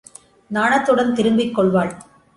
[0.49, 1.93] நாணத்துடன் திரும்பிக் கொள்வாள்.